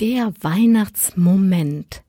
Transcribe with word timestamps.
Der 0.00 0.30
Weihnachtsmoment 0.42 2.02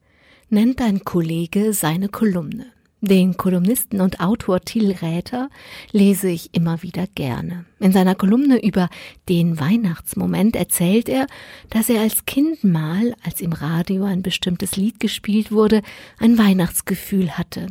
nennt 0.49 0.81
ein 0.81 1.05
Kollege 1.05 1.71
seine 1.71 2.09
Kolumne. 2.09 2.65
Den 2.99 3.37
Kolumnisten 3.37 4.01
und 4.01 4.19
Autor 4.19 4.59
Till 4.59 4.91
Räther 4.91 5.49
lese 5.93 6.27
ich 6.27 6.53
immer 6.53 6.83
wieder 6.83 7.07
gerne. 7.15 7.63
In 7.79 7.93
seiner 7.93 8.13
Kolumne 8.13 8.61
über 8.61 8.89
den 9.29 9.57
Weihnachtsmoment 9.57 10.57
erzählt 10.57 11.07
er, 11.07 11.27
dass 11.69 11.87
er 11.87 12.01
als 12.01 12.25
Kind 12.25 12.61
mal, 12.65 13.15
als 13.23 13.39
im 13.39 13.53
Radio 13.53 14.03
ein 14.03 14.21
bestimmtes 14.21 14.75
Lied 14.75 14.99
gespielt 14.99 15.53
wurde, 15.53 15.81
ein 16.19 16.37
Weihnachtsgefühl 16.37 17.37
hatte. 17.37 17.67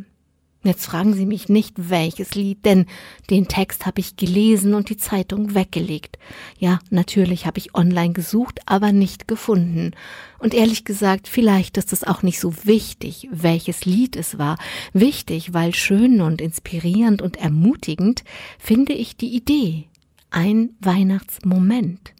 Jetzt 0.63 0.85
fragen 0.85 1.13
Sie 1.13 1.25
mich 1.25 1.49
nicht, 1.49 1.75
welches 1.77 2.33
Lied, 2.35 2.65
denn 2.65 2.87
den 3.29 3.47
Text 3.47 3.85
habe 3.85 3.99
ich 3.99 4.17
gelesen 4.17 4.73
und 4.73 4.89
die 4.89 4.97
Zeitung 4.97 5.53
weggelegt. 5.53 6.17
Ja, 6.57 6.79
natürlich 6.89 7.45
habe 7.45 7.59
ich 7.59 7.75
online 7.75 8.13
gesucht, 8.13 8.59
aber 8.65 8.91
nicht 8.91 9.27
gefunden. 9.27 9.91
Und 10.39 10.53
ehrlich 10.53 10.83
gesagt, 10.83 11.27
vielleicht 11.27 11.77
ist 11.77 11.93
es 11.93 12.03
auch 12.03 12.23
nicht 12.23 12.39
so 12.39 12.53
wichtig, 12.65 13.29
welches 13.31 13.85
Lied 13.85 14.15
es 14.15 14.39
war. 14.39 14.57
Wichtig, 14.93 15.53
weil 15.53 15.75
schön 15.75 16.21
und 16.21 16.41
inspirierend 16.41 17.21
und 17.21 17.37
ermutigend 17.37 18.23
finde 18.57 18.93
ich 18.93 19.15
die 19.15 19.35
Idee. 19.35 19.85
Ein 20.31 20.71
Weihnachtsmoment. 20.81 22.13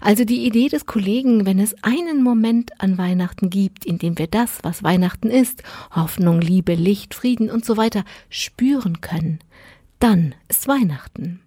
Also 0.00 0.24
die 0.24 0.46
Idee 0.46 0.68
des 0.68 0.86
Kollegen, 0.86 1.46
wenn 1.46 1.58
es 1.58 1.74
einen 1.82 2.22
Moment 2.22 2.80
an 2.80 2.98
Weihnachten 2.98 3.50
gibt, 3.50 3.84
in 3.84 3.98
dem 3.98 4.18
wir 4.18 4.26
das, 4.26 4.58
was 4.62 4.82
Weihnachten 4.82 5.30
ist, 5.30 5.62
Hoffnung, 5.94 6.40
Liebe, 6.40 6.74
Licht, 6.74 7.14
Frieden 7.14 7.50
und 7.50 7.64
so 7.64 7.76
weiter, 7.76 8.04
spüren 8.28 9.00
können, 9.00 9.38
dann 9.98 10.34
ist 10.48 10.68
Weihnachten. 10.68 11.40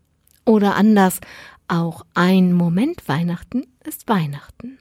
Oder 0.45 0.75
anders, 0.75 1.21
auch 1.67 2.05
ein 2.13 2.53
Moment 2.53 3.07
Weihnachten 3.07 3.66
ist 3.83 4.07
Weihnachten. 4.07 4.77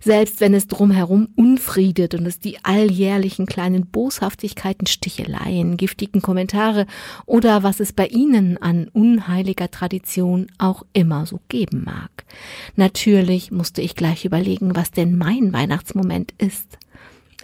Selbst 0.00 0.40
wenn 0.40 0.54
es 0.54 0.66
drumherum 0.66 1.28
unfriedet 1.36 2.14
und 2.14 2.26
es 2.26 2.38
die 2.38 2.64
alljährlichen 2.64 3.46
kleinen 3.46 3.86
Boshaftigkeiten, 3.86 4.86
Sticheleien, 4.86 5.76
giftigen 5.76 6.22
Kommentare 6.22 6.86
oder 7.26 7.62
was 7.62 7.80
es 7.80 7.92
bei 7.92 8.06
Ihnen 8.06 8.56
an 8.58 8.88
unheiliger 8.92 9.70
Tradition 9.70 10.46
auch 10.58 10.84
immer 10.92 11.26
so 11.26 11.40
geben 11.48 11.84
mag. 11.84 12.24
Natürlich 12.76 13.50
musste 13.50 13.82
ich 13.82 13.94
gleich 13.94 14.24
überlegen, 14.24 14.76
was 14.76 14.90
denn 14.90 15.16
mein 15.16 15.52
Weihnachtsmoment 15.52 16.32
ist. 16.38 16.78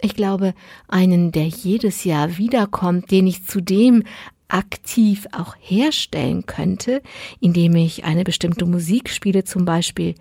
Ich 0.01 0.15
glaube, 0.15 0.53
einen, 0.87 1.31
der 1.31 1.47
jedes 1.47 2.03
Jahr 2.03 2.37
wiederkommt, 2.37 3.09
den 3.09 3.25
ich 3.25 3.45
zudem 3.45 4.03
aktiv 4.47 5.27
auch 5.31 5.55
herstellen 5.59 6.45
könnte, 6.45 7.01
indem 7.39 7.75
ich 7.75 8.05
eine 8.05 8.23
bestimmte 8.23 8.65
Musik 8.65 9.09
spiele 9.09 9.43
zum 9.43 9.65
Beispiel, 9.65 10.15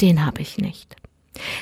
den 0.00 0.24
habe 0.24 0.42
ich 0.42 0.58
nicht. 0.58 0.96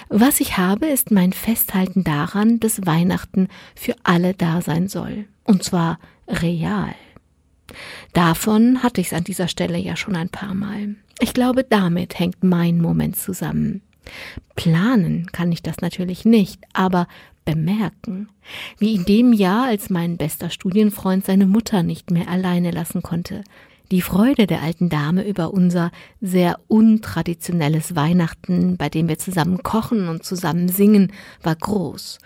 Was 0.09 0.41
ich 0.41 0.57
habe, 0.57 0.87
ist 0.87 1.11
mein 1.11 1.33
Festhalten 1.33 2.05
daran, 2.05 2.61
dass 2.61 2.87
Weihnachten 2.87 3.49
für 3.75 3.95
alle 4.03 4.35
da 4.35 4.61
sein 4.61 4.89
soll. 4.89 5.27
Und 5.45 5.63
zwar 5.63 5.99
real. 6.29 6.95
Davon 8.13 8.83
hatte 8.83 9.01
ich 9.01 9.09
es 9.09 9.13
an 9.13 9.25
dieser 9.25 9.49
Stelle 9.49 9.79
ja 9.79 9.97
schon 9.97 10.17
ein 10.17 10.29
paar 10.29 10.55
Mal. 10.55 10.97
Ich 11.21 11.33
glaube, 11.33 11.65
damit 11.65 12.19
hängt 12.19 12.43
mein 12.43 12.81
Moment 12.81 13.17
zusammen. 13.17 13.83
Planen 14.55 15.27
kann 15.33 15.51
ich 15.53 15.63
das 15.63 15.79
natürlich 15.81 16.25
nicht, 16.25 16.61
aber 16.73 17.07
bemerken, 17.45 18.29
wie 18.79 18.95
in 18.95 19.05
dem 19.05 19.33
Jahr, 19.33 19.67
als 19.67 19.91
mein 19.91 20.17
bester 20.17 20.51
Studienfreund 20.51 21.25
seine 21.25 21.47
Mutter 21.47 21.83
nicht 21.83 22.11
mehr 22.11 22.29
alleine 22.29 22.71
lassen 22.71 23.03
konnte, 23.03 23.43
die 23.91 24.03
Freude 24.03 24.47
der 24.47 24.63
alten 24.63 24.89
Dame 24.89 25.27
über 25.27 25.53
unser 25.53 25.91
sehr 26.21 26.59
untraditionelles 26.69 27.95
Weihnachten, 27.95 28.77
bei 28.77 28.89
dem 28.89 29.09
wir 29.09 29.19
zusammen 29.19 29.63
kochen 29.63 30.09
und 30.09 30.25
zusammen 30.25 30.69
singen, 30.69 31.13
war 31.43 31.57
groß. 31.57 32.19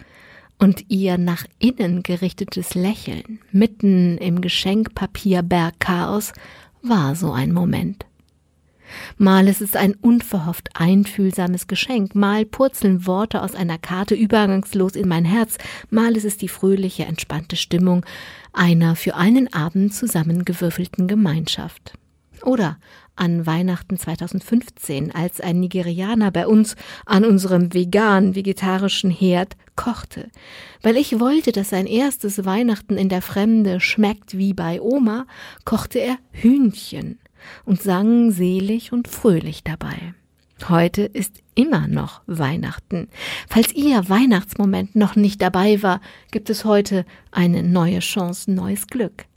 Und 0.58 0.86
ihr 0.88 1.18
nach 1.18 1.44
innen 1.58 2.02
gerichtetes 2.02 2.74
Lächeln 2.74 3.40
mitten 3.52 4.18
im 4.18 4.40
Geschenkpapierberg 4.40 5.78
Chaos 5.78 6.32
war 6.82 7.14
so 7.14 7.32
ein 7.32 7.52
Moment. 7.52 8.07
Mal 9.16 9.48
ist 9.48 9.60
es 9.60 9.76
ein 9.76 9.94
unverhofft 9.94 10.70
einfühlsames 10.74 11.66
Geschenk, 11.66 12.14
mal 12.14 12.44
purzeln 12.44 13.06
Worte 13.06 13.42
aus 13.42 13.54
einer 13.54 13.78
Karte 13.78 14.14
übergangslos 14.14 14.96
in 14.96 15.08
mein 15.08 15.24
Herz, 15.24 15.58
mal 15.90 16.16
ist 16.16 16.24
es 16.24 16.36
die 16.36 16.48
fröhliche, 16.48 17.04
entspannte 17.04 17.56
Stimmung 17.56 18.04
einer 18.52 18.96
für 18.96 19.14
einen 19.14 19.52
Abend 19.52 19.94
zusammengewürfelten 19.94 21.06
Gemeinschaft. 21.06 21.94
Oder 22.42 22.78
an 23.16 23.46
Weihnachten 23.46 23.98
2015, 23.98 25.12
als 25.12 25.40
ein 25.40 25.60
Nigerianer 25.60 26.30
bei 26.30 26.46
uns 26.46 26.76
an 27.04 27.24
unserem 27.24 27.74
vegan-vegetarischen 27.74 29.10
Herd 29.10 29.56
kochte. 29.74 30.28
Weil 30.82 30.96
ich 30.96 31.18
wollte, 31.18 31.52
dass 31.52 31.70
sein 31.70 31.86
erstes 31.86 32.44
Weihnachten 32.44 32.96
in 32.96 33.08
der 33.08 33.22
Fremde 33.22 33.80
schmeckt 33.80 34.38
wie 34.38 34.54
bei 34.54 34.80
Oma, 34.80 35.26
kochte 35.64 35.98
er 35.98 36.18
Hühnchen 36.30 37.18
und 37.64 37.80
sang 37.80 38.30
selig 38.30 38.92
und 38.92 39.08
fröhlich 39.08 39.64
dabei. 39.64 40.14
Heute 40.68 41.02
ist 41.02 41.42
immer 41.54 41.86
noch 41.86 42.22
Weihnachten. 42.26 43.08
Falls 43.48 43.72
Ihr 43.72 44.08
Weihnachtsmoment 44.08 44.96
noch 44.96 45.14
nicht 45.14 45.40
dabei 45.40 45.82
war, 45.82 46.00
gibt 46.30 46.50
es 46.50 46.64
heute 46.64 47.06
eine 47.30 47.62
neue 47.62 48.00
Chance, 48.00 48.50
neues 48.50 48.88
Glück. 48.88 49.28